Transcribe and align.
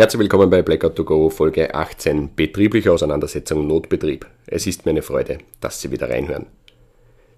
Herzlich 0.00 0.20
willkommen 0.20 0.48
bei 0.48 0.62
Blackout 0.62 0.96
to 0.96 1.04
Go 1.04 1.28
Folge 1.28 1.74
18 1.74 2.34
Betriebliche 2.34 2.90
Auseinandersetzung 2.90 3.66
Notbetrieb. 3.66 4.26
Es 4.46 4.66
ist 4.66 4.86
mir 4.86 4.92
eine 4.92 5.02
Freude, 5.02 5.36
dass 5.60 5.78
Sie 5.78 5.90
wieder 5.90 6.08
reinhören. 6.08 6.46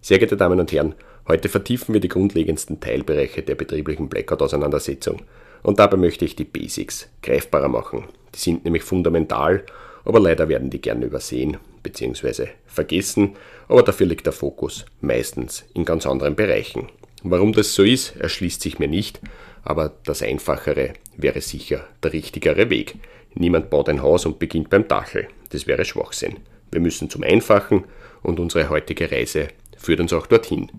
Sehr 0.01 0.21
geehrte 0.21 0.37
Damen 0.37 0.61
und 0.61 0.71
Herren, 0.71 0.95
heute 1.27 1.49
vertiefen 1.49 1.93
wir 1.93 2.01
die 2.01 2.07
grundlegendsten 2.07 2.79
Teilbereiche 2.79 3.43
der 3.43 3.57
betrieblichen 3.57 4.09
Blackout-Auseinandersetzung 4.09 5.23
und 5.65 5.81
dabei 5.81 5.97
möchte 5.97 6.25
ich 6.25 6.37
die 6.37 6.45
Basics 6.45 7.09
greifbarer 7.25 7.67
machen. 7.67 8.05
Die 8.33 8.39
sind 8.39 8.65
nämlich 8.65 8.85
fundamental, 8.85 9.65
aber 10.05 10.21
leider 10.21 10.49
werden 10.49 10.71
die 10.71 10.81
gerne 10.81 11.07
übersehen 11.07 11.57
bzw. 11.83 12.47
vergessen, 12.67 13.35
aber 13.67 13.83
dafür 13.83 14.07
liegt 14.07 14.27
der 14.27 14.33
Fokus 14.33 14.87
meistens 15.01 15.65
in 15.75 15.85
ganz 15.85 16.07
anderen 16.07 16.37
Bereichen. 16.37 16.87
Warum 17.25 17.53
das 17.53 17.75
so 17.75 17.83
ist, 17.83 18.17
erschließt 18.17 18.61
sich 18.61 18.79
mir 18.79 18.89
nicht, 18.89 19.21
aber 19.63 19.93
das 20.05 20.23
Einfachere 20.23 20.95
wäre 21.17 21.41
sicher 21.41 21.87
der 22.03 22.13
richtigere 22.13 22.71
Weg. 22.71 22.97
Niemand 23.35 23.71
baut 23.71 23.89
ein 23.89 24.03
Haus 24.03 24.27
und 24.27 24.39
beginnt 24.39 24.71
beim 24.71 24.89
Dachel. 24.89 25.29
Das 25.51 25.67
wäre 25.67 25.85
Schwachsinn. 25.85 26.39
Wir 26.71 26.81
müssen 26.81 27.11
zum 27.11 27.23
Einfachen 27.23 27.85
und 28.23 28.41
unsere 28.41 28.69
heutige 28.71 29.11
Reise 29.11 29.49
führt 29.77 30.01
uns 30.01 30.13
auch 30.13 30.27
dorthin. 30.27 30.71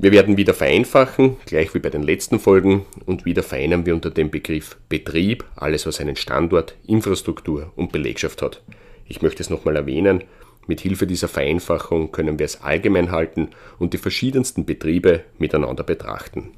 Wir 0.00 0.12
werden 0.12 0.36
wieder 0.36 0.54
vereinfachen, 0.54 1.38
gleich 1.44 1.74
wie 1.74 1.80
bei 1.80 1.90
den 1.90 2.04
letzten 2.04 2.38
Folgen, 2.38 2.86
und 3.04 3.24
wieder 3.24 3.42
vereinen 3.42 3.84
wir 3.84 3.94
unter 3.94 4.10
dem 4.10 4.30
Begriff 4.30 4.76
Betrieb 4.88 5.44
alles, 5.56 5.86
was 5.86 5.98
einen 5.98 6.14
Standort, 6.14 6.76
Infrastruktur 6.86 7.72
und 7.74 7.90
Belegschaft 7.90 8.40
hat. 8.40 8.62
Ich 9.06 9.22
möchte 9.22 9.42
es 9.42 9.50
nochmal 9.50 9.74
erwähnen, 9.74 10.22
mit 10.68 10.82
Hilfe 10.82 11.06
dieser 11.06 11.26
Vereinfachung 11.26 12.12
können 12.12 12.38
wir 12.38 12.44
es 12.44 12.62
allgemein 12.62 13.10
halten 13.10 13.48
und 13.78 13.92
die 13.92 13.98
verschiedensten 13.98 14.66
Betriebe 14.66 15.24
miteinander 15.38 15.82
betrachten. 15.82 16.50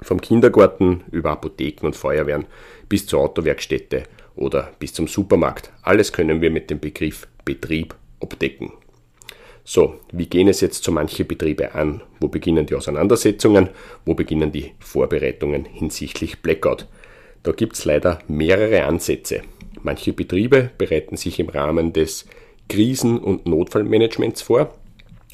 Vom 0.00 0.20
Kindergarten 0.20 1.04
über 1.10 1.30
Apotheken 1.30 1.86
und 1.86 1.96
Feuerwehren 1.96 2.46
bis 2.88 3.06
zur 3.06 3.20
Autowerkstätte 3.20 4.04
oder 4.36 4.72
bis 4.78 4.94
zum 4.94 5.08
Supermarkt. 5.08 5.72
Alles 5.82 6.12
können 6.12 6.40
wir 6.40 6.50
mit 6.50 6.70
dem 6.70 6.80
Begriff 6.80 7.26
Betrieb 7.44 7.94
abdecken. 8.20 8.72
So, 9.64 10.00
wie 10.12 10.26
gehen 10.26 10.48
es 10.48 10.62
jetzt 10.62 10.82
so 10.84 10.92
manche 10.92 11.24
Betriebe 11.24 11.74
an? 11.74 12.02
Wo 12.20 12.28
beginnen 12.28 12.64
die 12.64 12.74
Auseinandersetzungen? 12.74 13.68
Wo 14.06 14.14
beginnen 14.14 14.50
die 14.50 14.72
Vorbereitungen 14.78 15.66
hinsichtlich 15.66 16.40
Blackout? 16.40 16.86
Da 17.42 17.52
gibt 17.52 17.74
es 17.74 17.84
leider 17.84 18.20
mehrere 18.28 18.84
Ansätze. 18.84 19.42
Manche 19.82 20.12
Betriebe 20.12 20.70
bereiten 20.78 21.16
sich 21.16 21.38
im 21.38 21.50
Rahmen 21.50 21.92
des 21.92 22.26
Krisen- 22.68 23.18
und 23.18 23.46
Notfallmanagements 23.46 24.42
vor 24.42 24.74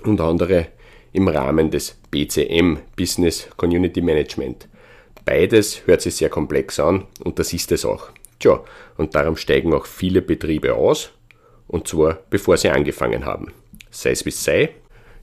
und 0.02 0.20
andere 0.20 0.66
im 1.14 1.28
Rahmen 1.28 1.70
des 1.70 1.96
BCM, 2.10 2.78
Business 2.96 3.48
Community 3.56 4.02
Management. 4.02 4.68
Beides 5.24 5.86
hört 5.86 6.02
sich 6.02 6.16
sehr 6.16 6.28
komplex 6.28 6.78
an 6.78 7.06
und 7.22 7.38
das 7.38 7.52
ist 7.52 7.72
es 7.72 7.84
auch. 7.84 8.08
Tja, 8.40 8.62
und 8.98 9.14
darum 9.14 9.36
steigen 9.36 9.72
auch 9.72 9.86
viele 9.86 10.20
Betriebe 10.20 10.74
aus, 10.74 11.10
und 11.68 11.88
zwar 11.88 12.18
bevor 12.28 12.56
sie 12.56 12.68
angefangen 12.68 13.24
haben. 13.24 13.52
Sei 13.90 14.10
es 14.10 14.26
wie 14.26 14.30
es 14.30 14.44
sei, 14.44 14.70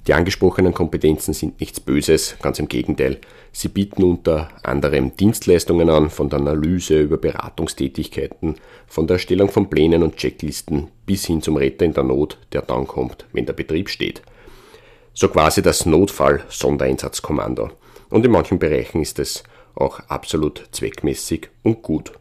die 0.07 0.13
angesprochenen 0.13 0.73
Kompetenzen 0.73 1.33
sind 1.33 1.59
nichts 1.59 1.79
Böses, 1.79 2.35
ganz 2.41 2.57
im 2.57 2.67
Gegenteil. 2.67 3.19
Sie 3.51 3.67
bieten 3.67 4.03
unter 4.03 4.49
anderem 4.63 5.15
Dienstleistungen 5.15 5.89
an, 5.89 6.09
von 6.09 6.29
der 6.29 6.39
Analyse 6.39 7.01
über 7.01 7.17
Beratungstätigkeiten, 7.17 8.55
von 8.87 9.05
der 9.05 9.15
Erstellung 9.15 9.49
von 9.49 9.69
Plänen 9.69 10.01
und 10.01 10.15
Checklisten 10.15 10.87
bis 11.05 11.25
hin 11.25 11.41
zum 11.41 11.57
Retter 11.57 11.85
in 11.85 11.93
der 11.93 12.03
Not, 12.03 12.39
der 12.53 12.61
dann 12.63 12.87
kommt, 12.87 13.25
wenn 13.33 13.45
der 13.45 13.53
Betrieb 13.53 13.89
steht. 13.89 14.23
So 15.21 15.29
quasi 15.29 15.61
das 15.61 15.85
Notfall-Sondereinsatzkommando. 15.85 17.69
Und 18.09 18.25
in 18.25 18.31
manchen 18.31 18.57
Bereichen 18.57 19.03
ist 19.03 19.19
es 19.19 19.43
auch 19.75 19.99
absolut 20.07 20.63
zweckmäßig 20.71 21.49
und 21.61 21.83
gut. 21.83 22.11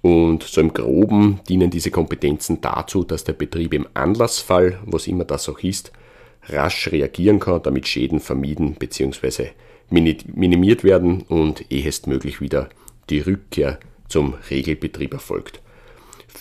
Und 0.00 0.42
so 0.42 0.60
im 0.60 0.74
Groben 0.74 1.38
dienen 1.48 1.70
diese 1.70 1.92
Kompetenzen 1.92 2.60
dazu, 2.60 3.04
dass 3.04 3.22
der 3.22 3.34
Betrieb 3.34 3.72
im 3.74 3.86
Anlassfall, 3.94 4.80
was 4.84 5.06
immer 5.06 5.24
das 5.24 5.48
auch 5.48 5.60
ist, 5.60 5.92
rasch 6.48 6.90
reagieren 6.90 7.38
kann, 7.38 7.62
damit 7.62 7.86
Schäden 7.86 8.18
vermieden 8.18 8.74
bzw. 8.74 9.50
minimiert 9.90 10.82
werden 10.82 11.22
und 11.28 11.70
ehestmöglich 11.70 12.40
wieder 12.40 12.70
die 13.08 13.20
Rückkehr 13.20 13.78
zum 14.08 14.34
Regelbetrieb 14.50 15.12
erfolgt. 15.12 15.61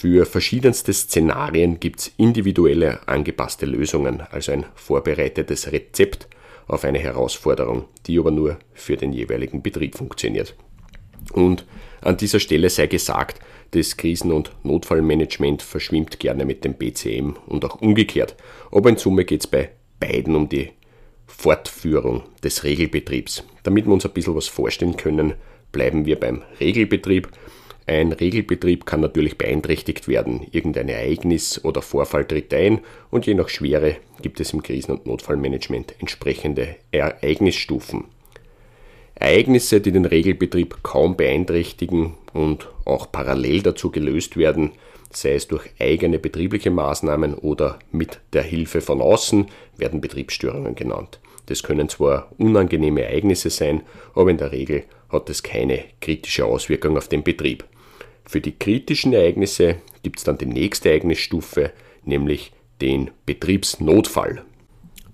Für 0.02 0.26
verschiedenste 0.26 0.94
Szenarien 0.94 1.80
gibt 1.80 2.00
es 2.00 2.12
individuelle 2.18 3.08
angepasste 3.08 3.68
Lösungen, 3.68 4.22
also 4.32 4.52
ein 4.52 4.66
vorbereitetes 4.74 5.72
Rezept 5.72 6.28
auf 6.66 6.86
eine 6.86 6.98
Herausforderung, 6.98 7.86
die 8.08 8.18
aber 8.18 8.32
nur 8.32 8.58
für 8.74 8.98
den 8.98 9.14
jeweiligen 9.14 9.62
Betrieb 9.62 9.96
funktioniert. 9.96 10.56
Und 11.34 11.68
an 12.02 12.18
dieser 12.18 12.40
Stelle 12.40 12.72
sei 12.72 12.88
gesagt, 12.88 13.42
das 13.76 13.96
Krisen- 13.96 14.32
und 14.32 14.52
Notfallmanagement 14.64 15.62
verschwimmt 15.62 16.20
gerne 16.20 16.46
mit 16.46 16.66
dem 16.66 16.74
BCM 16.74 17.36
und 17.46 17.64
auch 17.64 17.80
umgekehrt. 17.80 18.36
Aber 18.72 18.90
in 18.90 18.98
Summe 18.98 19.24
geht 19.24 19.42
es 19.42 19.48
bei 19.48 19.70
beiden 20.00 20.36
um 20.36 20.50
die 20.50 20.72
Fortführung 21.28 22.24
des 22.44 22.64
Regelbetriebs. 22.64 23.44
Damit 23.62 23.86
wir 23.86 23.94
uns 23.94 24.08
ein 24.08 24.14
bisschen 24.14 24.36
was 24.36 24.48
vorstellen 24.48 24.98
können, 24.98 25.36
bleiben 25.72 26.08
wir 26.08 26.20
beim 26.20 26.42
Regelbetrieb. 26.60 27.30
Ein 27.92 28.14
Regelbetrieb 28.14 28.86
kann 28.86 29.02
natürlich 29.02 29.38
beeinträchtigt 29.38 30.08
werden. 30.08 30.48
Irgendein 30.54 30.88
Ereignis 30.88 31.62
oder 31.66 31.82
Vorfall 31.82 32.24
tritt 32.24 32.54
ein 32.54 32.80
und 33.10 33.26
je 33.26 33.34
nach 33.34 33.50
Schwere 33.50 33.98
gibt 34.22 34.40
es 34.40 34.54
im 34.54 34.64
Krisen- 34.64 34.94
und 34.94 35.08
Notfallmanagement 35.08 35.96
entsprechende 36.00 36.78
Ereignisstufen. 36.94 38.06
Ereignisse, 39.16 39.82
die 39.82 39.92
den 39.92 40.06
Regelbetrieb 40.06 40.78
kaum 40.84 41.18
beeinträchtigen 41.18 42.14
und 42.32 42.70
auch 42.86 43.12
parallel 43.12 43.62
dazu 43.62 43.92
gelöst 43.92 44.38
werden, 44.38 44.72
sei 45.12 45.34
es 45.34 45.50
durch 45.50 45.70
eigene 45.78 46.18
betriebliche 46.18 46.72
Maßnahmen 46.72 47.34
oder 47.34 47.78
mit 47.92 48.22
der 48.32 48.44
Hilfe 48.44 48.80
von 48.80 49.02
außen, 49.02 49.48
werden 49.76 50.00
Betriebsstörungen 50.00 50.76
genannt. 50.76 51.20
Das 51.48 51.62
können 51.62 51.90
zwar 51.90 52.32
unangenehme 52.38 53.02
Ereignisse 53.02 53.50
sein, 53.50 53.82
aber 54.16 54.32
in 54.32 54.38
der 54.38 54.54
Regel 54.54 54.86
hat 55.10 55.30
es 55.30 55.44
keine 55.44 55.84
kritische 56.00 56.46
Auswirkung 56.46 56.96
auf 56.96 57.10
den 57.10 57.24
Betrieb. 57.24 57.66
Für 58.32 58.40
die 58.40 58.58
kritischen 58.58 59.12
Ereignisse 59.12 59.76
gibt 60.04 60.20
es 60.20 60.24
dann 60.24 60.38
die 60.38 60.46
nächste 60.46 60.88
Ereignisstufe, 60.88 61.74
nämlich 62.06 62.54
den 62.80 63.12
Betriebsnotfall. 63.26 64.46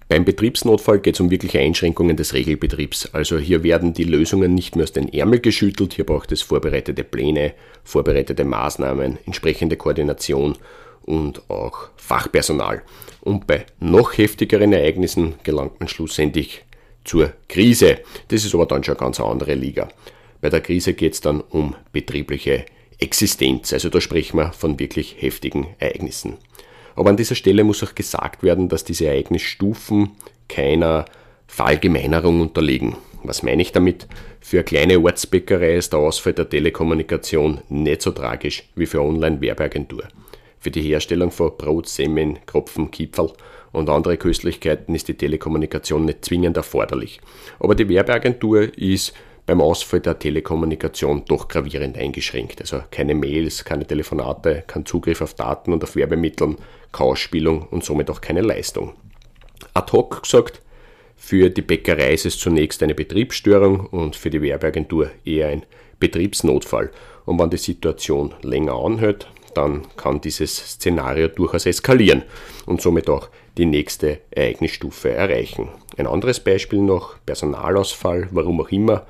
Beim 0.08 0.24
Betriebsnotfall 0.24 1.00
geht 1.00 1.16
es 1.16 1.20
um 1.20 1.32
wirkliche 1.32 1.60
Einschränkungen 1.60 2.16
des 2.16 2.36
Regelbetriebs. 2.36 3.16
Also 3.16 3.40
hier 3.40 3.64
werden 3.64 3.96
die 3.96 4.04
Lösungen 4.04 4.54
nicht 4.54 4.76
mehr 4.76 4.84
aus 4.84 4.92
den 4.92 5.12
Ärmel 5.12 5.40
geschüttelt, 5.40 5.96
hier 5.96 6.06
braucht 6.06 6.32
es 6.32 6.44
vorbereitete 6.44 7.04
Pläne, 7.04 7.56
vorbereitete 7.84 8.46
Maßnahmen, 8.46 9.18
entsprechende 9.26 9.78
Koordination 9.78 10.56
und 11.02 11.42
auch 11.50 11.90
Fachpersonal. 11.96 12.84
Und 13.22 13.48
bei 13.48 13.66
noch 13.80 14.16
heftigeren 14.16 14.74
Ereignissen 14.74 15.34
gelangt 15.42 15.80
man 15.80 15.90
schlussendlich 15.90 16.66
zur 17.04 17.34
Krise. 17.50 17.98
Das 18.28 18.46
ist 18.46 18.54
aber 18.54 18.68
dann 18.68 18.84
schon 18.84 18.96
eine 18.96 19.06
ganz 19.06 19.20
andere 19.20 19.56
Liga. 19.56 19.90
Bei 20.40 20.52
der 20.52 20.62
Krise 20.62 20.94
geht 20.94 21.16
es 21.16 21.22
dann 21.22 21.42
um 21.42 21.74
betriebliche 21.92 22.66
Existenz. 23.00 23.74
Also 23.74 23.90
da 23.90 24.02
sprechen 24.02 24.38
wir 24.38 24.52
von 24.54 24.80
wirklich 24.80 25.16
heftigen 25.20 25.68
Ereignissen. 25.80 26.38
Aber 26.96 27.12
an 27.12 27.18
dieser 27.18 27.36
Stelle 27.36 27.64
muss 27.64 27.84
auch 27.84 27.94
gesagt 27.94 28.44
werden, 28.44 28.70
dass 28.70 28.84
diese 28.84 29.06
Ereignisstufen 29.06 30.12
keiner 30.50 31.06
Verallgemeinerung 31.48 32.42
unterliegen. 32.42 32.98
Was 33.24 33.44
meine 33.44 33.62
ich 33.62 33.72
damit? 33.72 34.08
Für 34.40 34.58
eine 34.58 34.64
kleine 34.64 35.00
Ortsbäckerei 35.00 35.76
ist 35.76 35.94
der 35.94 36.00
Ausfall 36.00 36.34
der 36.34 36.50
Telekommunikation 36.50 37.62
nicht 37.70 38.02
so 38.02 38.12
tragisch 38.12 38.64
wie 38.76 38.86
für 38.86 39.02
eine 39.02 39.10
Online-Werbeagentur. 39.10 40.06
Für 40.60 40.72
die 40.72 40.82
Herstellung 40.82 41.32
von 41.32 41.56
Brot, 41.58 41.88
Semmeln, 41.88 42.40
Kropfen, 42.46 42.90
Kipferl 42.90 43.34
und 43.72 43.90
andere 43.90 44.18
Köstlichkeiten 44.18 44.96
ist 44.96 45.08
die 45.08 45.14
Telekommunikation 45.14 46.06
nicht 46.06 46.26
zwingend 46.26 46.58
erforderlich. 46.58 47.20
Aber 47.60 47.76
die 47.76 47.90
Werbeagentur 47.90 48.78
ist 48.78 49.14
beim 49.48 49.62
Ausfall 49.62 50.02
der 50.02 50.20
Telekommunikation 50.20 51.24
doch 51.26 51.48
gravierend 51.48 51.98
eingeschränkt. 51.98 52.62
Also 52.62 52.84
keine 52.92 53.16
Mails, 53.16 53.66
keine 53.66 53.88
Telefonate, 53.88 54.64
kein 54.68 54.86
Zugriff 54.86 55.22
auf 55.22 55.34
Daten 55.34 55.74
und 55.74 55.84
auf 55.84 55.96
Werbemitteln, 55.96 56.58
keine 56.92 57.66
und 57.72 57.84
somit 57.84 58.12
auch 58.12 58.22
keine 58.22 58.42
Leistung. 58.42 58.94
Ad 59.74 59.92
hoc 59.94 60.22
gesagt, 60.22 60.62
für 61.16 61.50
die 61.50 61.62
Bäckerei 61.62 62.14
ist 62.14 62.26
es 62.26 62.38
zunächst 62.38 62.84
eine 62.84 62.94
Betriebsstörung 62.94 63.88
und 63.88 64.16
für 64.16 64.30
die 64.30 64.42
Werbeagentur 64.42 65.12
eher 65.26 65.48
ein 65.48 65.64
Betriebsnotfall. 66.00 66.92
Und 67.26 67.40
wenn 67.40 67.50
die 67.50 67.58
Situation 67.58 68.36
länger 68.44 68.76
anhält, 68.76 69.28
dann 69.54 69.88
kann 69.96 70.22
dieses 70.22 70.56
Szenario 70.56 71.30
durchaus 71.30 71.66
eskalieren 71.66 72.24
und 72.66 72.82
somit 72.82 73.10
auch 73.10 73.30
die 73.58 73.66
nächste 73.66 74.20
Ereignisstufe 74.30 75.10
erreichen. 75.10 75.70
Ein 75.98 76.06
anderes 76.06 76.40
Beispiel 76.40 76.80
noch, 76.80 77.16
Personalausfall, 77.26 78.28
warum 78.32 78.62
auch 78.62 78.70
immer. 78.70 79.08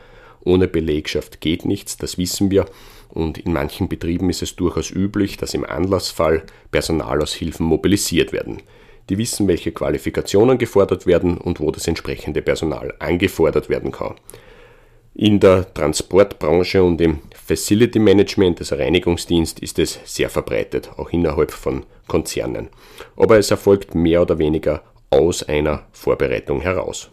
Ohne 0.48 0.70
Belegschaft 0.70 1.42
geht 1.42 1.66
nichts, 1.66 1.98
das 1.98 2.18
wissen 2.18 2.50
wir. 2.50 2.66
Und 3.10 3.38
in 3.38 3.52
manchen 3.52 3.90
Betrieben 3.90 4.30
ist 4.30 4.42
es 4.42 4.56
durchaus 4.56 4.90
üblich, 4.90 5.36
dass 5.36 5.54
im 5.54 5.66
Anlassfall 5.66 6.44
Personalaushilfen 6.72 7.66
mobilisiert 7.66 8.32
werden. 8.32 8.62
Die 9.10 9.18
wissen, 9.18 9.50
welche 9.50 9.74
Qualifikationen 9.74 10.58
gefordert 10.58 11.06
werden 11.06 11.38
und 11.38 11.60
wo 11.60 11.70
das 11.72 11.88
entsprechende 11.88 12.42
Personal 12.42 12.94
angefordert 13.00 13.68
werden 13.68 13.92
kann. 13.92 14.16
In 15.14 15.42
der 15.42 15.74
Transportbranche 15.74 16.82
und 16.82 17.02
im 17.02 17.20
Facility 17.36 18.00
Management, 18.00 18.60
also 18.60 18.76
Reinigungsdienst, 18.76 19.60
ist 19.60 19.80
es 19.80 20.00
sehr 20.06 20.30
verbreitet, 20.30 20.92
auch 20.96 21.10
innerhalb 21.10 21.52
von 21.52 21.86
Konzernen. 22.08 22.70
Aber 23.18 23.38
es 23.38 23.52
erfolgt 23.52 23.96
mehr 23.96 24.22
oder 24.22 24.40
weniger 24.40 24.82
aus 25.10 25.44
einer 25.44 25.88
Vorbereitung 25.92 26.62
heraus. 26.62 27.10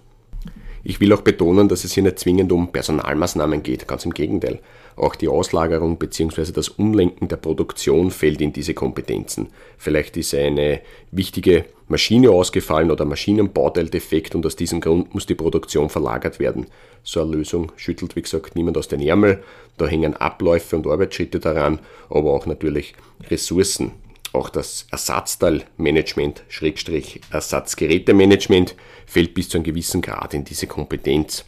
Ich 0.87 1.01
will 1.01 1.15
auch 1.15 1.23
betonen, 1.23 1.69
dass 1.69 1.85
es 1.85 1.95
hier 1.95 2.03
nicht 2.03 2.19
zwingend 2.19 2.53
um 2.53 2.71
Personalmaßnahmen 2.71 3.63
geht, 3.63 3.89
ganz 3.89 4.05
im 4.05 4.13
Gegenteil. 4.13 4.61
Auch 4.97 5.15
die 5.15 5.29
Auslagerung 5.29 5.97
bzw. 5.97 6.53
das 6.53 6.69
Umlenken 6.69 7.27
der 7.29 7.39
Produktion 7.39 8.11
fällt 8.11 8.43
in 8.43 8.53
diese 8.53 8.75
Kompetenzen. 8.75 9.49
Vielleicht 9.79 10.19
ist 10.19 10.35
eine 10.35 10.83
wichtige 11.11 11.65
Maschine 11.89 12.31
ausgefallen 12.31 12.91
oder 12.91 13.07
Maschinenbauteildefekt 13.07 14.35
und 14.35 14.45
aus 14.45 14.57
diesem 14.57 14.83
Grund 14.83 15.15
muss 15.15 15.25
die 15.25 15.35
Produktion 15.35 15.89
verlagert 15.89 16.39
werden. 16.39 16.67
So 17.03 17.23
eine 17.23 17.33
Lösung 17.33 17.73
schüttelt, 17.77 18.15
wie 18.15 18.23
gesagt, 18.23 18.55
niemand 18.55 18.77
aus 18.77 18.89
den 18.89 19.01
Ärmel. 19.01 19.43
Da 19.79 19.87
hängen 19.87 20.15
Abläufe 20.15 20.77
und 20.77 20.87
Arbeitsschritte 20.87 21.41
daran, 21.41 21.79
aber 22.11 22.33
auch 22.33 22.45
natürlich 22.45 22.95
Ressourcen. 23.31 23.93
Auch 24.35 24.51
das 24.51 24.89
Ersatzteilmanagement, 24.91 26.43
Schrägstrich 26.49 27.21
Ersatzgerätemanagement 27.31 28.75
fällt 29.07 29.33
bis 29.33 29.49
zu 29.49 29.59
einem 29.59 29.65
gewissen 29.65 30.03
Grad 30.03 30.35
in 30.35 30.43
diese 30.45 30.67
Kompetenz. 30.67 31.45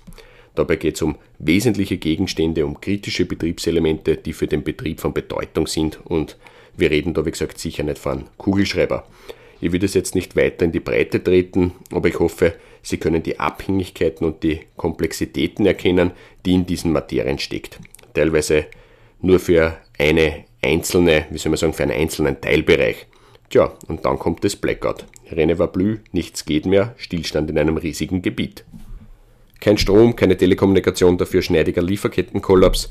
Dabei 0.54 0.76
geht 0.76 0.94
es 0.94 1.02
um 1.02 1.16
wesentliche 1.40 1.96
Gegenstände, 1.96 2.64
um 2.64 2.80
kritische 2.80 3.24
Betriebselemente, 3.24 4.16
die 4.16 4.32
für 4.32 4.46
den 4.46 4.62
Betrieb 4.62 5.00
von 5.00 5.12
Bedeutung 5.12 5.66
sind 5.66 5.98
und 6.04 6.36
wir 6.76 6.92
reden 6.92 7.12
da, 7.12 7.26
wie 7.26 7.32
gesagt, 7.32 7.58
sicher 7.58 7.82
nicht 7.82 7.98
von 7.98 8.26
Kugelschreiber. 8.38 9.04
Ich 9.60 9.72
will 9.72 9.80
das 9.80 9.94
jetzt 9.94 10.14
nicht 10.14 10.36
weiter 10.36 10.64
in 10.64 10.70
die 10.70 10.78
Breite 10.78 11.22
treten, 11.22 11.72
aber 11.90 12.08
ich 12.08 12.20
hoffe, 12.20 12.54
Sie 12.82 12.98
können 12.98 13.24
die 13.24 13.40
Abhängigkeiten 13.40 14.24
und 14.24 14.44
die 14.44 14.60
Komplexitäten 14.76 15.66
erkennen, 15.66 16.12
die 16.44 16.54
in 16.54 16.66
diesen 16.66 16.92
Materien 16.92 17.40
steckt. 17.40 17.80
Teilweise 18.14 18.66
nur 19.20 19.40
für 19.40 19.76
eine 19.98 20.44
einzelne, 20.66 21.26
wie 21.30 21.38
soll 21.38 21.50
man 21.50 21.58
sagen, 21.58 21.72
für 21.72 21.84
einen 21.84 21.92
einzelnen 21.92 22.40
Teilbereich. 22.40 23.06
Tja, 23.50 23.72
und 23.86 24.04
dann 24.04 24.18
kommt 24.18 24.44
das 24.44 24.56
Blackout. 24.56 25.06
Rene 25.30 25.58
war 25.58 25.68
blü, 25.68 25.98
nichts 26.12 26.44
geht 26.44 26.66
mehr, 26.66 26.94
Stillstand 26.96 27.48
in 27.50 27.58
einem 27.58 27.76
riesigen 27.76 28.22
Gebiet. 28.22 28.64
Kein 29.60 29.78
Strom, 29.78 30.16
keine 30.16 30.36
Telekommunikation, 30.36 31.18
dafür 31.18 31.42
schneidiger 31.42 31.82
Lieferkettenkollaps 31.82 32.90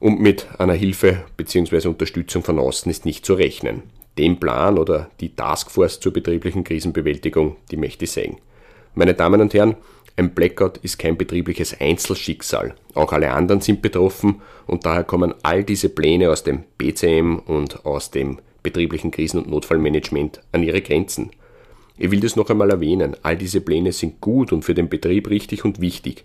und 0.00 0.20
mit 0.20 0.46
einer 0.58 0.74
Hilfe 0.74 1.24
bzw. 1.36 1.88
Unterstützung 1.88 2.42
von 2.42 2.58
außen 2.58 2.90
ist 2.90 3.06
nicht 3.06 3.24
zu 3.24 3.34
rechnen. 3.34 3.84
Den 4.18 4.38
Plan 4.38 4.78
oder 4.78 5.10
die 5.20 5.34
Taskforce 5.34 6.00
zur 6.00 6.12
betrieblichen 6.12 6.64
Krisenbewältigung, 6.64 7.56
die 7.70 7.76
möchte 7.76 8.04
ich 8.04 8.10
sehen. 8.10 8.36
Meine 8.94 9.14
Damen 9.14 9.40
und 9.40 9.54
Herren, 9.54 9.76
ein 10.16 10.34
Blackout 10.34 10.76
ist 10.78 10.98
kein 10.98 11.16
betriebliches 11.16 11.80
Einzelschicksal. 11.80 12.74
Auch 12.92 13.12
alle 13.12 13.30
anderen 13.30 13.62
sind 13.62 13.80
betroffen 13.80 14.42
und 14.66 14.84
daher 14.84 15.04
kommen 15.04 15.34
all 15.42 15.64
diese 15.64 15.88
Pläne 15.88 16.30
aus 16.30 16.44
dem 16.44 16.64
BCM 16.76 17.38
und 17.46 17.86
aus 17.86 18.10
dem 18.10 18.38
betrieblichen 18.62 19.10
Krisen- 19.10 19.38
und 19.38 19.48
Notfallmanagement 19.50 20.42
an 20.52 20.62
ihre 20.62 20.82
Grenzen. 20.82 21.30
Ich 21.96 22.10
will 22.10 22.20
das 22.20 22.36
noch 22.36 22.50
einmal 22.50 22.68
erwähnen, 22.68 23.16
all 23.22 23.38
diese 23.38 23.62
Pläne 23.62 23.92
sind 23.92 24.20
gut 24.20 24.52
und 24.52 24.62
für 24.62 24.74
den 24.74 24.90
Betrieb 24.90 25.30
richtig 25.30 25.64
und 25.64 25.80
wichtig, 25.80 26.24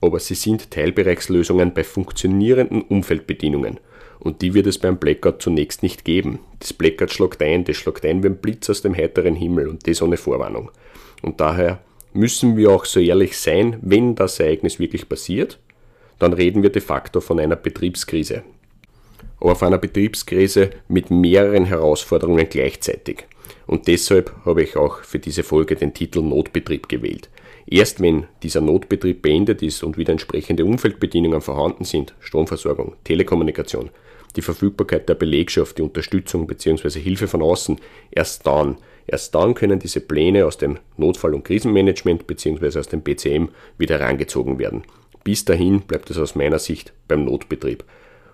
aber 0.00 0.18
sie 0.18 0.34
sind 0.34 0.72
Teilbereichslösungen 0.72 1.74
bei 1.74 1.84
funktionierenden 1.84 2.82
Umfeldbedingungen 2.82 3.78
und 4.18 4.42
die 4.42 4.52
wird 4.54 4.66
es 4.66 4.78
beim 4.78 4.98
Blackout 4.98 5.40
zunächst 5.42 5.84
nicht 5.84 6.04
geben. 6.04 6.40
Das 6.58 6.72
Blackout 6.72 7.12
schlagt 7.12 7.40
ein, 7.40 7.64
das 7.64 7.76
schlagt 7.76 8.04
ein 8.04 8.24
wie 8.24 8.28
ein 8.28 8.38
Blitz 8.38 8.68
aus 8.68 8.82
dem 8.82 8.96
heiteren 8.96 9.36
Himmel 9.36 9.68
und 9.68 9.86
das 9.86 10.02
ohne 10.02 10.16
Vorwarnung. 10.16 10.72
Und 11.22 11.40
daher 11.40 11.80
müssen 12.12 12.56
wir 12.56 12.70
auch 12.70 12.84
so 12.84 13.00
ehrlich 13.00 13.36
sein, 13.36 13.78
wenn 13.82 14.14
das 14.14 14.40
Ereignis 14.40 14.78
wirklich 14.78 15.08
passiert, 15.08 15.58
dann 16.18 16.32
reden 16.32 16.62
wir 16.62 16.70
de 16.70 16.82
facto 16.82 17.20
von 17.20 17.40
einer 17.40 17.56
Betriebskrise. 17.56 18.42
Aber 19.40 19.56
von 19.56 19.68
einer 19.68 19.78
Betriebskrise 19.78 20.70
mit 20.88 21.10
mehreren 21.10 21.64
Herausforderungen 21.64 22.48
gleichzeitig. 22.48 23.26
Und 23.66 23.88
deshalb 23.88 24.34
habe 24.44 24.62
ich 24.62 24.76
auch 24.76 25.02
für 25.02 25.18
diese 25.18 25.42
Folge 25.42 25.76
den 25.76 25.94
Titel 25.94 26.22
Notbetrieb 26.22 26.88
gewählt. 26.88 27.30
Erst 27.66 28.00
wenn 28.00 28.26
dieser 28.42 28.60
Notbetrieb 28.60 29.22
beendet 29.22 29.62
ist 29.62 29.82
und 29.84 29.96
wieder 29.96 30.12
entsprechende 30.12 30.64
Umfeldbedingungen 30.64 31.40
vorhanden 31.40 31.84
sind, 31.84 32.14
Stromversorgung, 32.20 32.96
Telekommunikation, 33.04 33.90
die 34.36 34.42
Verfügbarkeit 34.42 35.08
der 35.08 35.14
Belegschaft, 35.14 35.78
die 35.78 35.82
Unterstützung 35.82 36.46
bzw. 36.46 36.98
Hilfe 37.00 37.28
von 37.28 37.42
außen, 37.42 37.78
erst 38.10 38.46
dann 38.46 38.78
Erst 39.10 39.34
dann 39.34 39.54
können 39.54 39.80
diese 39.80 40.00
Pläne 40.00 40.46
aus 40.46 40.56
dem 40.56 40.78
Notfall- 40.96 41.34
und 41.34 41.42
Krisenmanagement 41.42 42.28
bzw. 42.28 42.78
aus 42.78 42.86
dem 42.86 43.00
BCM 43.00 43.48
wieder 43.76 43.98
herangezogen 43.98 44.60
werden. 44.60 44.84
Bis 45.24 45.44
dahin 45.44 45.80
bleibt 45.80 46.10
es 46.10 46.18
aus 46.18 46.36
meiner 46.36 46.60
Sicht 46.60 46.92
beim 47.08 47.24
Notbetrieb. 47.24 47.82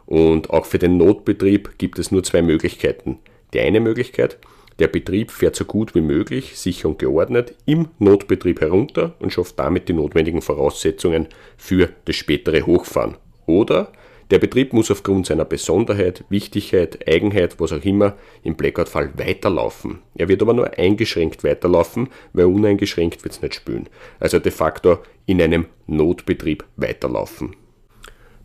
Und 0.04 0.50
auch 0.50 0.66
für 0.66 0.78
den 0.78 0.98
Notbetrieb 0.98 1.78
gibt 1.78 1.98
es 1.98 2.10
nur 2.10 2.22
zwei 2.24 2.42
Möglichkeiten. 2.42 3.18
Die 3.54 3.60
eine 3.60 3.80
Möglichkeit, 3.80 4.36
der 4.78 4.88
Betrieb 4.88 5.30
fährt 5.30 5.56
so 5.56 5.64
gut 5.64 5.94
wie 5.94 6.02
möglich, 6.02 6.58
sicher 6.58 6.90
und 6.90 6.98
geordnet 6.98 7.54
im 7.64 7.88
Notbetrieb 7.98 8.60
herunter 8.60 9.14
und 9.18 9.32
schafft 9.32 9.58
damit 9.58 9.88
die 9.88 9.94
notwendigen 9.94 10.42
Voraussetzungen 10.42 11.26
für 11.56 11.88
das 12.04 12.16
spätere 12.16 12.66
Hochfahren. 12.66 13.16
Oder 13.46 13.92
der 14.30 14.40
Betrieb 14.40 14.72
muss 14.72 14.90
aufgrund 14.90 15.26
seiner 15.26 15.44
Besonderheit, 15.44 16.24
Wichtigkeit, 16.28 17.06
Eigenheit, 17.06 17.60
was 17.60 17.72
auch 17.72 17.84
immer, 17.84 18.16
im 18.42 18.56
Blackout-Fall 18.56 19.16
weiterlaufen. 19.18 20.00
Er 20.16 20.28
wird 20.28 20.42
aber 20.42 20.52
nur 20.52 20.76
eingeschränkt 20.76 21.44
weiterlaufen, 21.44 22.08
weil 22.32 22.46
uneingeschränkt 22.46 23.22
wird 23.22 23.34
es 23.34 23.42
nicht 23.42 23.54
spülen. 23.54 23.88
Also 24.18 24.40
de 24.40 24.50
facto 24.50 24.98
in 25.26 25.40
einem 25.40 25.66
Notbetrieb 25.86 26.64
weiterlaufen. 26.76 27.54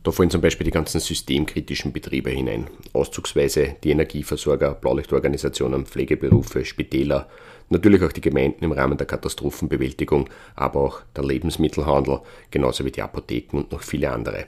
Da 0.03 0.11
fallen 0.11 0.31
zum 0.31 0.41
Beispiel 0.41 0.65
die 0.65 0.71
ganzen 0.71 0.99
systemkritischen 0.99 1.93
Betriebe 1.93 2.31
hinein. 2.31 2.67
Auszugsweise 2.93 3.75
die 3.83 3.91
Energieversorger, 3.91 4.73
Blaulichtorganisationen, 4.73 5.85
Pflegeberufe, 5.85 6.65
Spitäler, 6.65 7.27
natürlich 7.69 8.01
auch 8.03 8.11
die 8.11 8.21
Gemeinden 8.21 8.65
im 8.65 8.71
Rahmen 8.71 8.97
der 8.97 9.05
Katastrophenbewältigung, 9.07 10.27
aber 10.55 10.79
auch 10.79 11.01
der 11.15 11.23
Lebensmittelhandel, 11.23 12.21
genauso 12.49 12.83
wie 12.83 12.91
die 12.91 13.01
Apotheken 13.01 13.57
und 13.57 13.71
noch 13.71 13.83
viele 13.83 14.11
andere. 14.11 14.45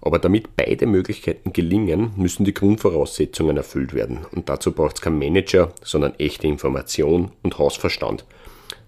Aber 0.00 0.18
damit 0.18 0.56
beide 0.56 0.86
Möglichkeiten 0.86 1.52
gelingen, 1.52 2.12
müssen 2.16 2.44
die 2.44 2.54
Grundvoraussetzungen 2.54 3.56
erfüllt 3.56 3.94
werden. 3.94 4.20
Und 4.32 4.48
dazu 4.48 4.72
braucht 4.72 4.96
es 4.96 5.02
keinen 5.02 5.18
Manager, 5.18 5.72
sondern 5.82 6.14
echte 6.18 6.46
Information 6.46 7.32
und 7.42 7.58
Hausverstand. 7.58 8.24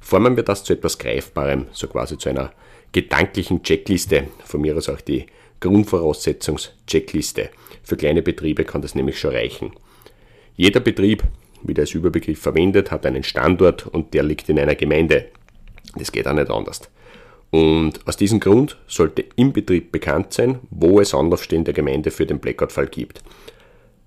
Formen 0.00 0.36
wir 0.36 0.44
das 0.44 0.64
zu 0.64 0.72
etwas 0.72 0.98
Greifbarem, 0.98 1.66
so 1.72 1.88
quasi 1.88 2.16
zu 2.16 2.28
einer 2.28 2.52
gedanklichen 2.92 3.62
Checkliste, 3.62 4.28
von 4.44 4.60
mir 4.60 4.76
aus 4.76 4.88
auch 4.88 5.00
die 5.00 5.26
Grundvoraussetzungs-Checkliste. 5.60 7.50
Für 7.82 7.96
kleine 7.96 8.22
Betriebe 8.22 8.64
kann 8.64 8.82
das 8.82 8.94
nämlich 8.94 9.18
schon 9.18 9.32
reichen. 9.32 9.72
Jeder 10.56 10.80
Betrieb, 10.80 11.22
wie 11.62 11.74
der 11.74 11.82
als 11.82 11.94
Überbegriff 11.94 12.40
verwendet, 12.40 12.90
hat 12.90 13.04
einen 13.06 13.22
Standort 13.22 13.86
und 13.86 14.14
der 14.14 14.22
liegt 14.22 14.48
in 14.48 14.58
einer 14.58 14.74
Gemeinde. 14.74 15.26
Das 15.96 16.12
geht 16.12 16.26
auch 16.26 16.32
nicht 16.32 16.50
anders. 16.50 16.82
Und 17.50 18.06
aus 18.06 18.16
diesem 18.16 18.40
Grund 18.40 18.76
sollte 18.86 19.24
im 19.36 19.52
Betrieb 19.52 19.92
bekannt 19.92 20.32
sein, 20.32 20.60
wo 20.70 21.00
es 21.00 21.14
Anlaufstellen 21.14 21.64
der 21.64 21.74
Gemeinde 21.74 22.10
für 22.10 22.26
den 22.26 22.38
Blackout-Fall 22.38 22.86
gibt. 22.86 23.22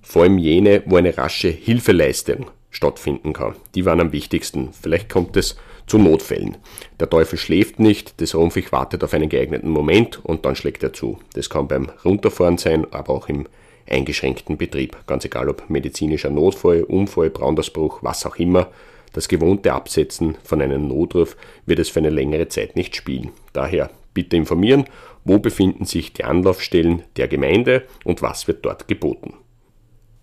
Vor 0.02 0.24
allem 0.24 0.38
jene, 0.38 0.84
wo 0.86 0.96
eine 0.96 1.18
rasche 1.18 1.50
Hilfeleistung 1.50 2.52
stattfinden 2.70 3.34
kann. 3.34 3.56
Die 3.76 3.86
waren 3.86 4.00
am 4.00 4.12
wichtigsten. 4.12 4.70
Vielleicht 4.74 5.10
kommt 5.10 5.38
es 5.38 5.58
zu 5.86 5.98
Notfällen. 5.98 6.58
Der 7.00 7.10
Teufel 7.10 7.38
schläft 7.38 7.80
nicht, 7.80 8.20
das 8.22 8.36
Rumpfig 8.36 8.72
wartet 8.72 9.04
auf 9.04 9.14
einen 9.14 9.30
geeigneten 9.30 9.70
Moment 9.70 10.24
und 10.24 10.46
dann 10.46 10.56
schlägt 10.56 10.82
er 10.84 10.94
zu. 10.94 11.20
Das 11.34 11.50
kann 11.50 11.68
beim 11.68 11.90
Runterfahren 12.04 12.58
sein, 12.58 12.88
aber 12.92 13.14
auch 13.14 13.30
im 13.30 13.48
eingeschränkten 13.90 14.58
Betrieb. 14.58 14.98
Ganz 15.08 15.26
egal 15.26 15.50
ob 15.50 15.70
medizinischer 15.70 16.30
Notfall, 16.30 16.84
Unfall, 16.84 17.30
Brandausbruch, 17.30 18.00
was 18.02 18.26
auch 18.26 18.38
immer. 18.38 18.70
Das 19.14 19.28
gewohnte 19.28 19.74
Absetzen 19.74 20.38
von 20.44 20.62
einem 20.62 20.88
Notruf 20.88 21.38
wird 21.66 21.80
es 21.80 21.90
für 21.90 22.00
eine 22.00 22.10
längere 22.10 22.50
Zeit 22.50 22.76
nicht 22.76 22.96
spielen. 22.96 23.32
Daher 23.54 23.92
bitte 24.14 24.36
informieren, 24.36 24.86
wo 25.24 25.40
befinden 25.40 25.86
sich 25.86 26.14
die 26.14 26.24
Anlaufstellen 26.24 27.04
der 27.16 27.28
Gemeinde 27.28 27.84
und 28.04 28.22
was 28.22 28.48
wird 28.48 28.66
dort 28.66 28.88
geboten. 28.88 29.36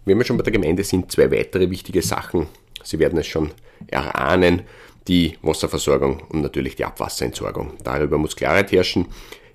Wenn 0.04 0.18
wir 0.18 0.24
schon 0.24 0.36
bei 0.36 0.42
der 0.42 0.52
Gemeinde 0.52 0.84
sind, 0.84 1.12
zwei 1.12 1.30
weitere 1.30 1.70
wichtige 1.70 2.02
Sachen. 2.02 2.46
Sie 2.82 2.98
werden 2.98 3.18
es 3.18 3.26
schon 3.26 3.50
erahnen, 3.86 4.62
die 5.08 5.36
Wasserversorgung 5.42 6.22
und 6.28 6.42
natürlich 6.42 6.76
die 6.76 6.84
Abwasserentsorgung. 6.84 7.74
Darüber 7.82 8.18
muss 8.18 8.36
Klarheit 8.36 8.72
herrschen. 8.72 9.06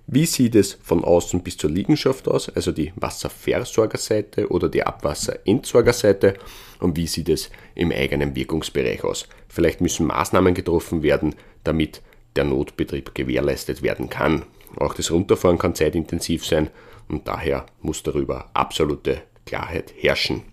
Wie 0.08 0.28
sieht 0.28 0.54
es 0.54 0.78
von 0.84 1.04
außen 1.04 1.42
bis 1.42 1.58
zur 1.58 1.72
Liegenschaft 1.72 2.28
aus, 2.28 2.50
also 2.50 2.72
die 2.72 2.94
Wasserversorgerseite 2.96 4.50
oder 4.50 4.70
die 4.70 4.84
Abwasserentsorgerseite? 4.84 6.36
Und 6.80 6.96
wie 6.96 7.08
sieht 7.08 7.30
es 7.30 7.50
im 7.74 7.92
eigenen 7.92 8.36
Wirkungsbereich 8.36 9.04
aus? 9.04 9.28
Vielleicht 9.50 9.82
müssen 9.82 10.06
Maßnahmen 10.06 10.54
getroffen 10.54 11.02
werden, 11.02 11.34
damit 11.64 12.04
der 12.36 12.44
Notbetrieb 12.44 13.16
gewährleistet 13.16 13.82
werden 13.82 14.10
kann. 14.10 14.44
Auch 14.76 14.94
das 14.94 15.10
Runterfahren 15.10 15.58
kann 15.58 15.74
zeitintensiv 15.74 16.46
sein 16.46 16.70
und 17.08 17.28
daher 17.28 17.66
muss 17.82 18.04
darüber 18.04 18.52
absolute 18.54 19.24
Klarheit 19.46 19.92
herrschen. 19.98 20.44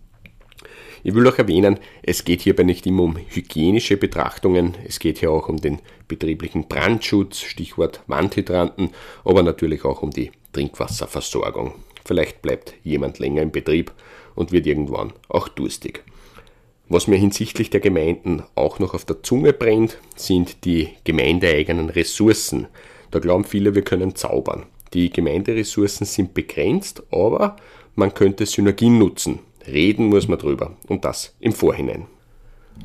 Ich 1.04 1.14
will 1.14 1.26
auch 1.26 1.38
erwähnen, 1.38 1.80
es 2.02 2.24
geht 2.24 2.42
hierbei 2.42 2.62
nicht 2.62 2.86
immer 2.86 3.02
um 3.02 3.16
hygienische 3.16 3.96
Betrachtungen, 3.96 4.76
es 4.86 5.00
geht 5.00 5.18
hier 5.18 5.32
auch 5.32 5.48
um 5.48 5.56
den 5.56 5.80
betrieblichen 6.06 6.68
Brandschutz, 6.68 7.40
Stichwort 7.40 8.02
Wandhydranten, 8.06 8.90
aber 9.24 9.42
natürlich 9.42 9.84
auch 9.84 10.02
um 10.02 10.10
die 10.10 10.30
Trinkwasserversorgung. 10.52 11.74
Vielleicht 12.04 12.40
bleibt 12.40 12.74
jemand 12.84 13.18
länger 13.18 13.42
im 13.42 13.50
Betrieb 13.50 13.92
und 14.36 14.52
wird 14.52 14.66
irgendwann 14.66 15.12
auch 15.28 15.48
durstig. 15.48 16.04
Was 16.88 17.08
mir 17.08 17.16
hinsichtlich 17.16 17.70
der 17.70 17.80
Gemeinden 17.80 18.44
auch 18.54 18.78
noch 18.78 18.94
auf 18.94 19.04
der 19.04 19.22
Zunge 19.22 19.52
brennt, 19.52 19.98
sind 20.14 20.64
die 20.64 20.90
gemeindeeigenen 21.04 21.88
Ressourcen. 21.88 22.68
Da 23.10 23.18
glauben 23.18 23.44
viele, 23.44 23.74
wir 23.74 23.82
können 23.82 24.14
zaubern. 24.14 24.66
Die 24.94 25.10
Gemeinderessourcen 25.10 26.06
sind 26.06 26.34
begrenzt, 26.34 27.02
aber 27.10 27.56
man 27.94 28.14
könnte 28.14 28.46
Synergien 28.46 28.98
nutzen. 28.98 29.40
Reden 29.66 30.06
muss 30.06 30.28
man 30.28 30.38
drüber 30.38 30.76
und 30.88 31.04
das 31.04 31.34
im 31.40 31.52
Vorhinein. 31.52 32.06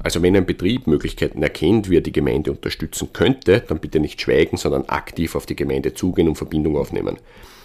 Also 0.04 0.22
wenn 0.22 0.36
ein 0.36 0.46
Betrieb 0.46 0.88
Möglichkeiten 0.88 1.42
erkennt, 1.42 1.90
wie 1.90 1.98
er 1.98 2.02
die 2.02 2.12
Gemeinde 2.12 2.52
unterstützen 2.52 3.10
könnte, 3.14 3.64
dann 3.68 3.80
bitte 3.80 4.00
nicht 4.00 4.22
schweigen, 4.22 4.58
sondern 4.58 4.86
aktiv 4.86 5.36
auf 5.36 5.46
die 5.46 5.56
Gemeinde 5.56 5.94
zugehen 5.94 6.28
und 6.28 6.36
Verbindung 6.36 6.78
aufnehmen. 6.78 7.18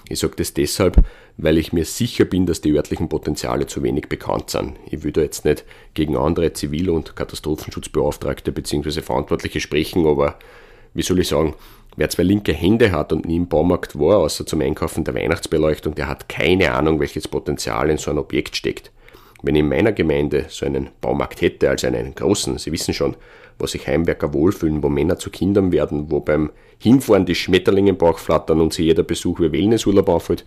Ich 0.09 0.19
sage 0.19 0.35
das 0.37 0.55
deshalb, 0.55 1.05
weil 1.37 1.59
ich 1.59 1.73
mir 1.73 1.85
sicher 1.85 2.25
bin, 2.25 2.47
dass 2.47 2.61
die 2.61 2.73
örtlichen 2.73 3.09
Potenziale 3.09 3.67
zu 3.67 3.83
wenig 3.83 4.09
bekannt 4.09 4.51
sind. 4.51 4.77
Ich 4.91 5.05
würde 5.05 5.23
jetzt 5.23 5.45
nicht 5.45 5.65
gegen 5.95 6.17
andere 6.17 6.53
Zivil- 6.53 6.91
und 6.91 7.17
Katastrophenschutzbeauftragte 7.17 8.53
bzw. 8.53 9.03
Verantwortliche 9.03 9.61
sprechen, 9.61 10.07
aber 10.07 10.39
wie 10.95 11.03
soll 11.03 11.21
ich 11.21 11.29
sagen, 11.29 11.55
wer 11.97 12.09
zwei 12.11 12.25
linke 12.25 12.53
Hände 12.53 12.93
hat 12.93 13.13
und 13.13 13.27
nie 13.27 13.37
im 13.37 13.49
Baumarkt 13.49 13.99
war, 13.99 14.19
außer 14.19 14.45
zum 14.45 14.61
Einkaufen 14.61 15.05
der 15.05 15.15
Weihnachtsbeleuchtung, 15.15 15.95
der 15.95 16.09
hat 16.09 16.29
keine 16.29 16.73
Ahnung, 16.73 17.01
welches 17.01 17.29
Potenzial 17.29 17.89
in 17.89 17.99
so 17.99 18.11
ein 18.11 18.19
Objekt 18.19 18.57
steckt. 18.57 18.91
Wenn 19.43 19.57
ich 19.57 19.61
in 19.61 19.69
meiner 19.69 19.93
Gemeinde 19.93 20.47
so 20.49 20.65
einen 20.65 20.91
Baumarkt 21.01 21.41
hätte, 21.41 21.69
also 21.69 21.89
einen 21.89 22.15
großen, 22.15 22.59
Sie 22.59 22.73
wissen 22.73 22.95
schon, 22.95 23.17
wo 23.59 23.67
sich 23.67 23.87
Heimwerker 23.87 24.33
wohlfühlen, 24.33 24.83
wo 24.83 24.89
Männer 24.89 25.19
zu 25.19 25.31
Kindern 25.31 25.73
werden, 25.73 26.11
wo 26.11 26.21
beim 26.21 26.51
Hinfahren 26.79 27.27
die 27.27 27.35
Schmetterlinge 27.35 27.91
im 27.91 27.99
Bauch 27.99 28.19
flattern 28.19 28.61
und 28.61 28.73
sich 28.73 28.87
jeder 28.87 29.03
Besuch 29.03 29.41
wie 29.41 29.53
Wellnessurlaub 29.53 30.09
anfühlt, 30.09 30.45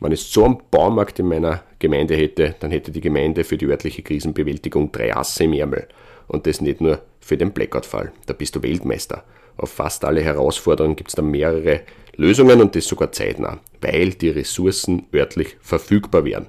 wenn 0.00 0.12
ich 0.12 0.22
so 0.22 0.44
einen 0.44 0.58
Baumarkt 0.70 1.18
in 1.18 1.28
meiner 1.28 1.62
Gemeinde 1.78 2.16
hätte, 2.16 2.54
dann 2.58 2.70
hätte 2.70 2.90
die 2.90 3.02
Gemeinde 3.02 3.44
für 3.44 3.58
die 3.58 3.66
örtliche 3.66 4.02
Krisenbewältigung 4.02 4.90
drei 4.90 5.14
Asse 5.14 5.44
im 5.44 5.52
Ärmel. 5.52 5.88
Und 6.26 6.46
das 6.46 6.62
nicht 6.62 6.80
nur 6.80 7.00
für 7.20 7.36
den 7.36 7.52
Blackout-Fall. 7.52 8.12
Da 8.24 8.32
bist 8.32 8.56
du 8.56 8.62
Weltmeister. 8.62 9.24
Auf 9.58 9.70
fast 9.70 10.06
alle 10.06 10.22
Herausforderungen 10.22 10.96
gibt 10.96 11.10
es 11.10 11.16
dann 11.16 11.30
mehrere 11.30 11.82
Lösungen 12.16 12.62
und 12.62 12.74
das 12.74 12.86
sogar 12.86 13.12
zeitnah, 13.12 13.58
weil 13.82 14.10
die 14.10 14.30
Ressourcen 14.30 15.06
örtlich 15.14 15.56
verfügbar 15.60 16.24
wären. 16.24 16.46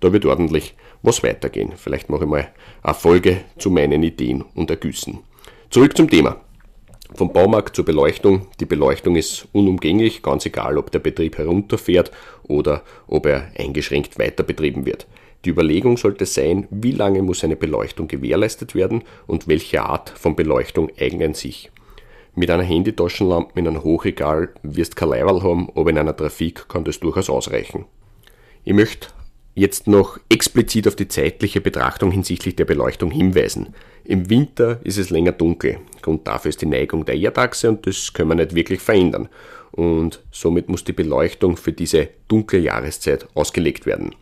Da 0.00 0.12
wird 0.12 0.26
ordentlich 0.26 0.74
was 1.04 1.22
weitergehen. 1.22 1.72
Vielleicht 1.76 2.10
mache 2.10 2.24
ich 2.24 2.30
mal 2.30 2.48
eine 2.82 2.94
Folge 2.94 3.42
zu 3.58 3.70
meinen 3.70 4.02
Ideen 4.02 4.44
und 4.54 4.70
Ergüssen. 4.70 5.20
Zurück 5.70 5.96
zum 5.96 6.10
Thema. 6.10 6.40
Vom 7.14 7.32
Baumarkt 7.32 7.76
zur 7.76 7.84
Beleuchtung. 7.84 8.48
Die 8.58 8.64
Beleuchtung 8.64 9.14
ist 9.14 9.46
unumgänglich, 9.52 10.22
ganz 10.22 10.46
egal, 10.46 10.78
ob 10.78 10.90
der 10.90 10.98
Betrieb 10.98 11.38
herunterfährt 11.38 12.10
oder 12.42 12.82
ob 13.06 13.26
er 13.26 13.52
eingeschränkt 13.56 14.18
weiter 14.18 14.42
betrieben 14.42 14.86
wird. 14.86 15.06
Die 15.44 15.50
Überlegung 15.50 15.98
sollte 15.98 16.24
sein, 16.24 16.66
wie 16.70 16.92
lange 16.92 17.22
muss 17.22 17.44
eine 17.44 17.56
Beleuchtung 17.56 18.08
gewährleistet 18.08 18.74
werden 18.74 19.04
und 19.26 19.46
welche 19.46 19.82
Art 19.82 20.08
von 20.10 20.34
Beleuchtung 20.34 20.90
eignen 20.98 21.34
sich. 21.34 21.70
Mit 22.34 22.50
einer 22.50 22.64
Handytaschenlampe 22.64 23.60
in 23.60 23.68
einem 23.68 23.84
Hochregal 23.84 24.48
wirst 24.62 24.96
kein 24.96 25.10
Leiberl 25.10 25.42
haben, 25.42 25.68
aber 25.76 25.90
in 25.90 25.98
einer 25.98 26.16
Trafik 26.16 26.68
kann 26.68 26.82
das 26.82 26.98
durchaus 26.98 27.30
ausreichen. 27.30 27.84
Ich 28.64 28.72
möchte 28.72 29.08
jetzt 29.54 29.86
noch 29.86 30.18
explizit 30.28 30.88
auf 30.88 30.96
die 30.96 31.08
zeitliche 31.08 31.60
Betrachtung 31.60 32.10
hinsichtlich 32.10 32.56
der 32.56 32.64
Beleuchtung 32.64 33.10
hinweisen. 33.10 33.74
Im 34.04 34.28
Winter 34.28 34.80
ist 34.84 34.98
es 34.98 35.10
länger 35.10 35.32
dunkel. 35.32 35.78
Grund 36.02 36.26
dafür 36.26 36.50
ist 36.50 36.60
die 36.60 36.66
Neigung 36.66 37.04
der 37.04 37.16
Erdachse 37.16 37.70
und 37.70 37.86
das 37.86 38.12
können 38.12 38.30
wir 38.30 38.34
nicht 38.34 38.54
wirklich 38.54 38.80
verändern. 38.80 39.28
Und 39.72 40.22
somit 40.30 40.68
muss 40.68 40.84
die 40.84 40.92
Beleuchtung 40.92 41.56
für 41.56 41.72
diese 41.72 42.08
dunkle 42.28 42.58
Jahreszeit 42.58 43.26
ausgelegt 43.34 43.86
werden. 43.86 44.14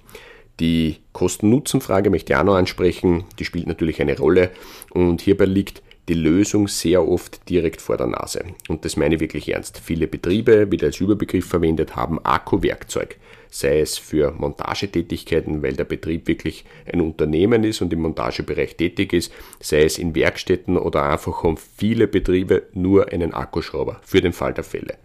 Die 0.61 0.99
Kosten-Nutzen-Frage 1.12 2.11
möchte 2.11 2.33
ich 2.33 2.39
auch 2.39 2.45
noch 2.45 2.55
ansprechen. 2.55 3.25
Die 3.39 3.45
spielt 3.45 3.67
natürlich 3.67 4.01
eine 4.01 4.17
Rolle 4.17 4.51
und 4.91 5.21
hierbei 5.21 5.47
liegt 5.47 5.83
die 6.09 6.15
Lösung 6.15 6.67
sehr 6.69 7.07
oft 7.07 7.49
direkt 7.49 7.81
vor 7.81 7.97
der 7.97 8.09
Nase. 8.09 8.45
Und 8.69 8.85
das 8.85 8.97
meine 8.97 9.15
ich 9.15 9.21
wirklich 9.21 9.49
ernst. 9.53 9.79
Viele 9.79 10.09
Betriebe, 10.09 10.71
wieder 10.71 10.87
als 10.87 11.01
Überbegriff 11.01 11.47
verwendet, 11.47 11.95
haben 11.95 12.25
Akkuwerkzeug. 12.25 13.17
Sei 13.51 13.81
es 13.81 13.99
für 13.99 14.33
Montagetätigkeiten, 14.33 15.63
weil 15.63 15.75
der 15.75 15.85
Betrieb 15.85 16.27
wirklich 16.27 16.65
ein 16.91 17.01
Unternehmen 17.01 17.65
ist 17.65 17.83
und 17.83 17.93
im 17.93 18.01
Montagebereich 18.01 18.77
tätig 18.77 19.13
ist, 19.13 19.33
sei 19.61 19.85
es 19.85 19.99
in 19.99 20.15
Werkstätten 20.15 20.77
oder 20.77 21.05
einfach 21.05 21.45
haben 21.45 21.59
viele 21.59 22.09
Betriebe 22.09 22.65
nur 22.73 23.13
einen 23.13 23.35
Akkuschrauber 23.35 24.01
für 24.03 24.21
den 24.21 24.33
Fall 24.33 24.55
der 24.55 24.65
Fälle. 24.65 24.97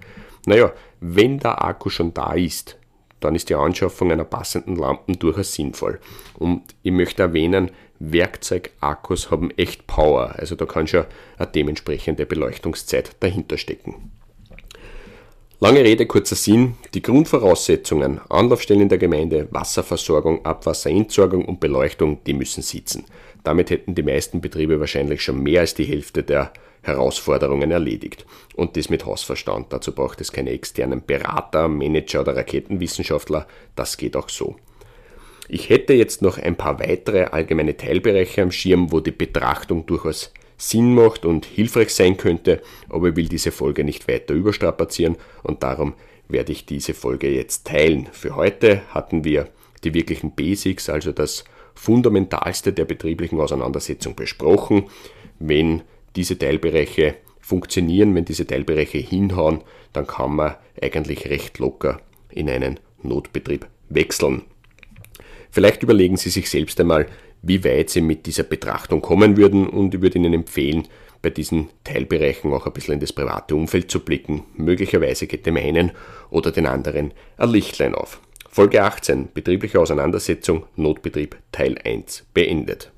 Naja, 0.46 0.72
wenn 1.02 1.40
der 1.40 1.64
Akku 1.64 1.90
schon 1.90 2.14
da 2.14 2.34
ist, 2.34 2.78
dann 3.20 3.36
ist 3.36 3.50
die 3.50 3.56
Anschaffung 3.56 4.12
einer 4.12 4.24
passenden 4.24 4.76
Lampe 4.76 5.14
durchaus 5.14 5.54
sinnvoll. 5.54 6.00
Und 6.38 6.64
ich 6.84 6.92
möchte 6.92 7.24
erwähnen, 7.24 7.72
Werkzeugakkus 8.00 9.32
haben 9.32 9.52
echt 9.52 9.88
Power, 9.88 10.36
also 10.38 10.56
da 10.56 10.66
kann 10.66 10.88
schon 10.88 11.06
eine 11.38 11.48
dementsprechende 11.48 12.26
Beleuchtungszeit 12.26 13.16
dahinter 13.20 13.58
stecken. 13.58 14.12
Lange 15.60 15.84
Rede, 15.84 16.06
kurzer 16.06 16.36
Sinn. 16.36 16.76
Die 16.94 17.02
Grundvoraussetzungen, 17.02 18.22
Anlaufstellen 18.30 18.84
in 18.84 18.90
der 18.90 19.00
Gemeinde, 19.00 19.48
Wasserversorgung, 19.50 20.46
Abwasserentsorgung 20.46 21.46
und 21.46 21.60
Beleuchtung, 21.60 22.24
die 22.26 22.34
müssen 22.34 22.62
sitzen. 22.62 23.06
Damit 23.44 23.72
hätten 23.72 23.96
die 23.96 24.04
meisten 24.04 24.40
Betriebe 24.40 24.80
wahrscheinlich 24.80 25.24
schon 25.24 25.42
mehr 25.42 25.62
als 25.62 25.74
die 25.74 25.86
Hälfte 25.86 26.22
der 26.22 26.54
Herausforderungen 26.84 27.72
erledigt. 27.72 28.24
Und 28.56 28.78
das 28.78 28.92
mit 28.92 29.08
Hausverstand. 29.08 29.74
Dazu 29.74 29.94
braucht 29.94 30.22
es 30.22 30.32
keine 30.32 30.52
externen 30.52 31.04
Berater, 31.04 31.68
Manager 31.68 32.22
oder 32.22 32.36
Raketenwissenschaftler. 32.36 33.48
Das 33.76 33.98
geht 33.98 34.16
auch 34.16 34.30
so. 34.30 34.58
Ich 35.50 35.70
hätte 35.70 35.94
jetzt 35.94 36.22
noch 36.22 36.38
ein 36.38 36.56
paar 36.56 36.80
weitere 36.80 37.26
allgemeine 37.26 37.78
Teilbereiche 37.78 38.42
am 38.42 38.52
Schirm, 38.52 38.92
wo 38.92 39.00
die 39.00 39.12
Betrachtung 39.12 39.86
durchaus 39.86 40.34
Sinn 40.58 40.94
macht 40.94 41.26
und 41.26 41.46
hilfreich 41.46 41.94
sein 41.94 42.18
könnte, 42.18 42.62
aber 42.90 43.10
ich 43.10 43.16
will 43.16 43.30
diese 43.30 43.52
Folge 43.52 43.84
nicht 43.84 44.08
weiter 44.08 44.34
überstrapazieren 44.34 45.16
und 45.44 45.64
darum 45.64 45.94
werde 46.28 46.52
ich 46.52 46.66
diese 46.66 46.94
Folge 46.94 47.30
jetzt 47.30 47.66
teilen. 47.68 48.10
Für 48.12 48.36
heute 48.36 48.82
hatten 48.90 49.24
wir 49.24 49.48
die 49.84 49.94
wirklichen 49.94 50.36
Basics, 50.36 50.90
also 50.90 51.12
das 51.12 51.46
Fundamentalste 51.76 52.74
der 52.74 52.86
betrieblichen 52.86 53.40
Auseinandersetzung 53.40 54.16
besprochen. 54.16 54.86
Wenn 55.40 55.84
diese 56.16 56.38
Teilbereiche 56.38 57.16
funktionieren, 57.40 58.16
wenn 58.16 58.26
diese 58.26 58.48
Teilbereiche 58.48 58.98
hinhauen, 58.98 59.62
dann 59.94 60.08
kann 60.08 60.36
man 60.36 60.56
eigentlich 60.82 61.30
recht 61.30 61.60
locker 61.60 62.02
in 62.30 62.50
einen 62.50 62.80
Notbetrieb 63.04 63.68
wechseln. 63.90 64.42
Vielleicht 65.52 65.84
überlegen 65.84 66.18
Sie 66.18 66.30
sich 66.30 66.50
selbst 66.50 66.80
einmal, 66.80 67.08
wie 67.42 67.64
weit 67.64 67.90
Sie 67.90 68.02
mit 68.02 68.26
dieser 68.26 68.44
Betrachtung 68.44 69.02
kommen 69.02 69.38
würden 69.38 69.68
und 69.68 69.94
ich 69.94 70.02
würde 70.02 70.18
Ihnen 70.18 70.34
empfehlen, 70.34 70.88
bei 71.22 71.30
diesen 71.30 71.70
Teilbereichen 71.84 72.54
auch 72.54 72.66
ein 72.66 72.74
bisschen 72.74 72.96
in 72.96 73.00
das 73.00 73.14
private 73.14 73.56
Umfeld 73.56 73.90
zu 73.90 74.02
blicken. 74.02 74.44
Möglicherweise 74.56 75.28
geht 75.28 75.46
dem 75.46 75.58
einen 75.58 75.92
oder 76.30 76.52
den 76.52 76.68
anderen 76.68 77.14
ein 77.38 77.50
Lichtlein 77.50 77.96
auf. 77.96 78.22
Folge 78.50 78.84
18. 78.84 79.30
Betriebliche 79.34 79.80
Auseinandersetzung, 79.80 80.66
Notbetrieb 80.76 81.38
Teil 81.52 81.78
1 81.84 82.26
beendet. 82.34 82.92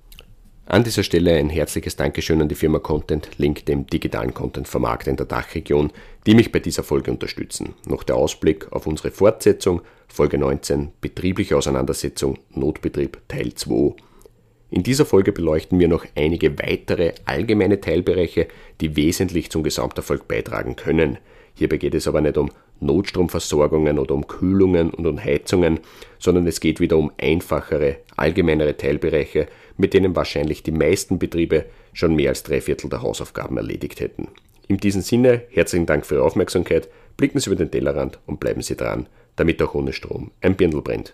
An 0.70 0.84
dieser 0.84 1.02
Stelle 1.02 1.36
ein 1.36 1.50
herzliches 1.50 1.96
Dankeschön 1.96 2.44
an 2.44 2.48
die 2.48 2.54
Firma 2.54 2.78
Content 2.78 3.40
Link, 3.40 3.66
dem 3.66 3.88
digitalen 3.88 4.36
Content-Vermarkter 4.36 5.10
in 5.10 5.18
der 5.18 5.26
Dachregion, 5.26 5.92
die 6.28 6.36
mich 6.36 6.52
bei 6.52 6.60
dieser 6.60 6.84
Folge 6.84 7.10
unterstützen. 7.10 7.74
Noch 7.88 8.04
der 8.04 8.18
Ausblick 8.18 8.72
auf 8.72 8.86
unsere 8.86 9.10
Fortsetzung, 9.10 9.82
Folge 10.08 10.38
19, 10.38 10.92
betriebliche 11.02 11.58
Auseinandersetzung, 11.58 12.38
Notbetrieb 12.52 13.18
Teil 13.28 13.56
2. 13.56 13.96
In 14.72 14.84
dieser 14.84 15.06
Folge 15.06 15.32
beleuchten 15.32 15.80
wir 15.80 15.88
noch 15.88 16.06
einige 16.16 16.58
weitere 16.60 17.14
allgemeine 17.26 17.82
Teilbereiche, 17.82 18.48
die 18.82 18.96
wesentlich 18.96 19.50
zum 19.50 19.64
Gesamterfolg 19.64 20.28
beitragen 20.28 20.76
können. 20.76 21.18
Hierbei 21.56 21.78
geht 21.78 21.96
es 21.96 22.08
aber 22.08 22.22
nicht 22.22 22.38
um 22.38 22.52
Notstromversorgungen 22.80 24.00
oder 24.00 24.16
um 24.16 24.28
Kühlungen 24.28 24.92
und 24.92 25.06
um 25.06 25.22
Heizungen, 25.22 25.80
sondern 26.18 26.48
es 26.48 26.60
geht 26.60 26.80
wieder 26.80 26.98
um 26.98 27.12
einfachere, 27.18 27.98
allgemeinere 28.16 28.78
Teilbereiche, 28.78 29.48
mit 29.78 29.94
denen 29.94 30.16
wahrscheinlich 30.16 30.64
die 30.64 30.72
meisten 30.72 31.20
Betriebe 31.20 31.66
schon 31.94 32.16
mehr 32.16 32.30
als 32.30 32.44
drei 32.44 32.62
Viertel 32.62 32.90
der 32.90 33.02
Hausaufgaben 33.02 33.58
erledigt 33.58 34.00
hätten. 34.00 34.28
In 34.68 34.78
diesem 34.78 35.02
Sinne, 35.02 35.42
herzlichen 35.50 35.88
Dank 35.88 36.06
für 36.06 36.16
Ihre 36.16 36.24
Aufmerksamkeit, 36.24 36.88
Blicken 37.20 37.42
Sie 37.42 37.50
über 37.50 37.58
den 37.58 37.70
Tellerrand 37.70 38.18
und 38.28 38.40
bleiben 38.40 38.62
Sie 38.62 38.78
dran, 38.78 39.08
damit 39.36 39.62
auch 39.62 39.76
ohne 39.76 39.92
Strom 39.92 40.32
ein 40.40 40.56
Birndl 40.56 40.82
brennt. 40.82 41.12